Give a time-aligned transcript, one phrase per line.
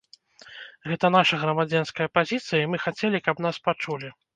[0.93, 4.17] Гэта наша грамадзянская пазіцыя і мы хацелі, каб нас пачулі.